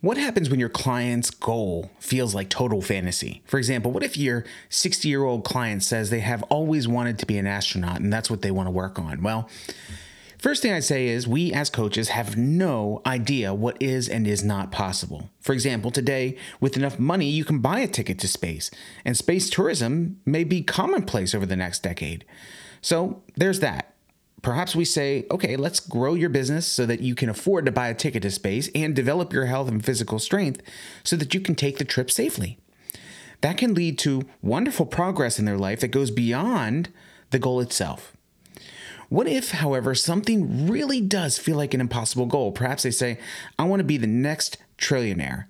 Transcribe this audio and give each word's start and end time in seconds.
What 0.00 0.16
happens 0.16 0.48
when 0.48 0.60
your 0.60 0.70
client's 0.70 1.30
goal 1.30 1.90
feels 1.98 2.34
like 2.34 2.48
total 2.48 2.80
fantasy? 2.80 3.42
For 3.44 3.58
example, 3.58 3.92
what 3.92 4.02
if 4.02 4.16
your 4.16 4.44
60 4.70 5.06
year 5.06 5.24
old 5.24 5.44
client 5.44 5.82
says 5.82 6.08
they 6.08 6.20
have 6.20 6.42
always 6.44 6.88
wanted 6.88 7.18
to 7.18 7.26
be 7.26 7.36
an 7.36 7.46
astronaut 7.46 8.00
and 8.00 8.10
that's 8.10 8.30
what 8.30 8.40
they 8.40 8.50
want 8.50 8.66
to 8.66 8.72
work 8.72 8.98
on? 8.98 9.22
Well, 9.22 9.48
First 10.38 10.62
thing 10.62 10.72
I'd 10.72 10.84
say 10.84 11.08
is 11.08 11.28
we 11.28 11.52
as 11.52 11.68
coaches 11.68 12.08
have 12.08 12.34
no 12.34 13.02
idea 13.04 13.52
what 13.52 13.76
is 13.78 14.08
and 14.08 14.26
is 14.26 14.42
not 14.42 14.72
possible. 14.72 15.28
For 15.38 15.52
example, 15.52 15.90
today, 15.90 16.38
with 16.60 16.78
enough 16.78 16.98
money, 16.98 17.28
you 17.28 17.44
can 17.44 17.58
buy 17.58 17.80
a 17.80 17.86
ticket 17.86 18.18
to 18.20 18.28
space, 18.28 18.70
and 19.04 19.18
space 19.18 19.50
tourism 19.50 20.18
may 20.24 20.44
be 20.44 20.62
commonplace 20.62 21.34
over 21.34 21.44
the 21.44 21.56
next 21.56 21.82
decade. 21.82 22.24
So 22.80 23.22
there's 23.36 23.60
that. 23.60 23.92
Perhaps 24.42 24.74
we 24.74 24.84
say, 24.84 25.26
okay, 25.30 25.56
let's 25.56 25.80
grow 25.80 26.14
your 26.14 26.30
business 26.30 26.66
so 26.66 26.86
that 26.86 27.00
you 27.00 27.14
can 27.14 27.28
afford 27.28 27.66
to 27.66 27.72
buy 27.72 27.88
a 27.88 27.94
ticket 27.94 28.22
to 28.22 28.30
space 28.30 28.70
and 28.74 28.96
develop 28.96 29.32
your 29.32 29.46
health 29.46 29.68
and 29.68 29.84
physical 29.84 30.18
strength 30.18 30.62
so 31.04 31.16
that 31.16 31.34
you 31.34 31.40
can 31.40 31.54
take 31.54 31.78
the 31.78 31.84
trip 31.84 32.10
safely. 32.10 32.58
That 33.42 33.58
can 33.58 33.74
lead 33.74 33.98
to 34.00 34.22
wonderful 34.42 34.86
progress 34.86 35.38
in 35.38 35.44
their 35.44 35.58
life 35.58 35.80
that 35.80 35.88
goes 35.88 36.10
beyond 36.10 36.90
the 37.30 37.38
goal 37.38 37.60
itself. 37.60 38.16
What 39.08 39.26
if, 39.26 39.50
however, 39.50 39.94
something 39.94 40.68
really 40.68 41.00
does 41.00 41.36
feel 41.36 41.56
like 41.56 41.74
an 41.74 41.80
impossible 41.80 42.26
goal? 42.26 42.52
Perhaps 42.52 42.84
they 42.84 42.92
say, 42.92 43.18
I 43.58 43.64
want 43.64 43.80
to 43.80 43.84
be 43.84 43.96
the 43.96 44.06
next 44.06 44.56
trillionaire, 44.78 45.46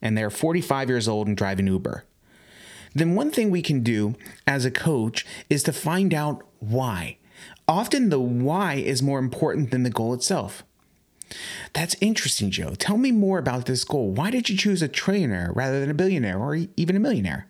and 0.00 0.16
they're 0.16 0.30
45 0.30 0.88
years 0.88 1.08
old 1.08 1.26
and 1.26 1.36
driving 1.36 1.66
Uber. 1.66 2.04
Then, 2.94 3.14
one 3.14 3.30
thing 3.30 3.50
we 3.50 3.62
can 3.62 3.82
do 3.82 4.14
as 4.46 4.64
a 4.64 4.70
coach 4.70 5.26
is 5.50 5.62
to 5.64 5.72
find 5.72 6.14
out 6.14 6.42
why. 6.58 7.18
Often, 7.68 8.08
the 8.08 8.20
why 8.20 8.74
is 8.74 9.02
more 9.02 9.18
important 9.18 9.70
than 9.70 9.82
the 9.82 9.90
goal 9.90 10.14
itself. 10.14 10.64
That's 11.72 11.96
interesting, 12.00 12.50
Joe. 12.50 12.74
Tell 12.74 12.98
me 12.98 13.12
more 13.12 13.38
about 13.38 13.66
this 13.66 13.84
goal. 13.84 14.10
Why 14.10 14.30
did 14.30 14.48
you 14.48 14.56
choose 14.56 14.82
a 14.82 14.88
trillionaire 14.88 15.54
rather 15.54 15.80
than 15.80 15.90
a 15.90 15.94
billionaire 15.94 16.38
or 16.38 16.58
even 16.76 16.96
a 16.96 17.00
millionaire? 17.00 17.46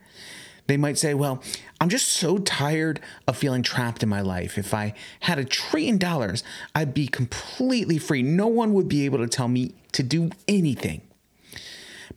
They 0.68 0.77
might 0.77 0.99
say, 0.99 1.15
Well, 1.15 1.43
I'm 1.80 1.88
just 1.88 2.09
so 2.09 2.38
tired 2.38 3.01
of 3.27 3.37
feeling 3.37 3.63
trapped 3.63 4.02
in 4.02 4.09
my 4.09 4.21
life. 4.21 4.57
If 4.57 4.73
I 4.73 4.95
had 5.21 5.38
a 5.38 5.45
trillion 5.45 5.99
dollars, 5.99 6.45
I'd 6.74 6.95
be 6.95 7.09
completely 7.09 7.99
free. 7.99 8.23
No 8.23 8.46
one 8.46 8.73
would 8.74 8.88
be 8.88 9.05
able 9.05 9.18
to 9.18 9.29
tell 9.29 9.49
me 9.49 9.74
to 9.93 10.02
do 10.02 10.30
anything. 10.46 11.02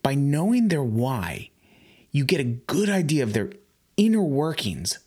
By 0.04 0.14
knowing 0.14 0.68
their 0.68 0.84
why, 0.84 1.50
you 2.12 2.24
get 2.24 2.40
a 2.40 2.44
good 2.44 2.90
idea 2.90 3.24
of 3.24 3.34
their 3.34 3.52
inner 3.98 4.22
workings 4.22 5.00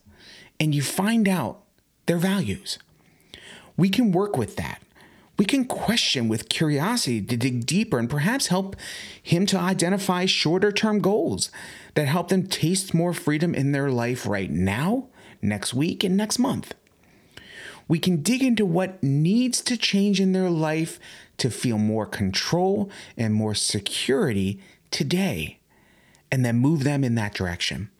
and 0.58 0.74
you 0.74 0.82
find 0.82 1.28
out 1.28 1.62
their 2.08 2.18
values. 2.18 2.78
We 3.76 3.88
can 3.88 4.10
work 4.10 4.36
with 4.36 4.56
that. 4.56 4.82
We 5.38 5.44
can 5.44 5.66
question 5.66 6.26
with 6.26 6.48
curiosity 6.48 7.22
to 7.22 7.36
dig 7.36 7.64
deeper 7.64 8.00
and 8.00 8.10
perhaps 8.10 8.48
help 8.48 8.74
him 9.22 9.46
to 9.46 9.58
identify 9.58 10.26
shorter 10.26 10.72
term 10.72 10.98
goals 10.98 11.52
that 11.94 12.08
help 12.08 12.28
them 12.28 12.48
taste 12.48 12.92
more 12.92 13.12
freedom 13.14 13.54
in 13.54 13.70
their 13.70 13.88
life 13.88 14.26
right 14.26 14.50
now, 14.50 15.06
next 15.40 15.72
week, 15.74 16.02
and 16.02 16.16
next 16.16 16.40
month. 16.40 16.74
We 17.86 18.00
can 18.00 18.20
dig 18.20 18.42
into 18.42 18.66
what 18.66 19.00
needs 19.02 19.60
to 19.62 19.76
change 19.76 20.20
in 20.20 20.32
their 20.32 20.50
life 20.50 20.98
to 21.38 21.50
feel 21.50 21.78
more 21.78 22.04
control 22.04 22.90
and 23.16 23.32
more 23.32 23.54
security 23.54 24.60
today, 24.90 25.60
and 26.32 26.44
then 26.44 26.56
move 26.56 26.82
them 26.82 27.04
in 27.04 27.14
that 27.14 27.32
direction. 27.32 27.90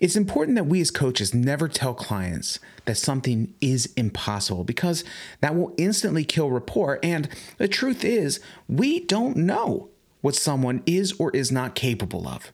It's 0.00 0.16
important 0.16 0.54
that 0.56 0.66
we 0.66 0.80
as 0.80 0.90
coaches 0.90 1.34
never 1.34 1.66
tell 1.68 1.94
clients 1.94 2.60
that 2.84 2.96
something 2.96 3.54
is 3.60 3.92
impossible 3.96 4.64
because 4.64 5.04
that 5.40 5.56
will 5.56 5.74
instantly 5.76 6.24
kill 6.24 6.50
rapport. 6.50 7.00
And 7.02 7.28
the 7.56 7.68
truth 7.68 8.04
is, 8.04 8.40
we 8.68 9.00
don't 9.00 9.36
know 9.36 9.88
what 10.20 10.36
someone 10.36 10.82
is 10.86 11.12
or 11.18 11.30
is 11.32 11.50
not 11.50 11.74
capable 11.74 12.28
of. 12.28 12.52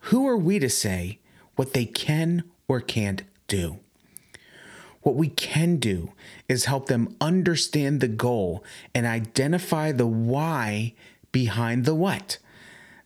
Who 0.00 0.26
are 0.26 0.36
we 0.36 0.58
to 0.58 0.68
say 0.68 1.18
what 1.56 1.72
they 1.72 1.84
can 1.84 2.44
or 2.66 2.80
can't 2.80 3.22
do? 3.46 3.78
What 5.02 5.14
we 5.14 5.28
can 5.28 5.76
do 5.76 6.12
is 6.48 6.64
help 6.64 6.86
them 6.86 7.16
understand 7.20 8.00
the 8.00 8.08
goal 8.08 8.64
and 8.94 9.06
identify 9.06 9.92
the 9.92 10.06
why 10.06 10.94
behind 11.32 11.84
the 11.84 11.94
what. 11.94 12.38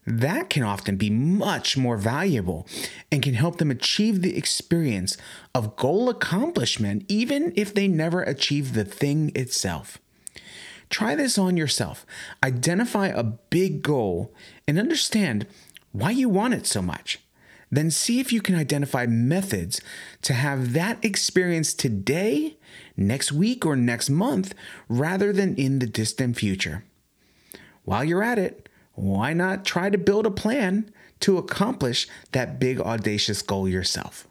That 0.05 0.49
can 0.49 0.63
often 0.63 0.97
be 0.97 1.09
much 1.09 1.77
more 1.77 1.97
valuable 1.97 2.67
and 3.11 3.21
can 3.21 3.35
help 3.35 3.57
them 3.57 3.71
achieve 3.71 4.21
the 4.21 4.37
experience 4.37 5.17
of 5.55 5.77
goal 5.77 6.09
accomplishment, 6.09 7.05
even 7.07 7.53
if 7.55 7.73
they 7.73 7.87
never 7.87 8.21
achieve 8.21 8.73
the 8.73 8.83
thing 8.83 9.31
itself. 9.33 9.99
Try 10.89 11.15
this 11.15 11.37
on 11.37 11.57
yourself. 11.57 12.05
Identify 12.43 13.07
a 13.07 13.23
big 13.23 13.81
goal 13.81 14.33
and 14.67 14.77
understand 14.77 15.47
why 15.91 16.11
you 16.11 16.27
want 16.27 16.53
it 16.53 16.67
so 16.67 16.81
much. 16.81 17.19
Then 17.71 17.89
see 17.89 18.19
if 18.19 18.31
you 18.31 18.41
can 18.41 18.53
identify 18.53 19.07
methods 19.07 19.81
to 20.21 20.33
have 20.33 20.73
that 20.73 21.03
experience 21.03 21.73
today, 21.73 22.57
next 22.95 23.31
week, 23.31 23.65
or 23.65 23.75
next 23.75 24.09
month 24.09 24.53
rather 24.87 25.33
than 25.33 25.55
in 25.55 25.79
the 25.79 25.87
distant 25.87 26.37
future. 26.37 26.83
While 27.83 28.03
you're 28.03 28.21
at 28.21 28.37
it, 28.37 28.69
why 28.93 29.33
not 29.33 29.65
try 29.65 29.89
to 29.89 29.97
build 29.97 30.25
a 30.25 30.31
plan 30.31 30.91
to 31.21 31.37
accomplish 31.37 32.07
that 32.31 32.59
big 32.59 32.79
audacious 32.79 33.41
goal 33.41 33.67
yourself? 33.67 34.27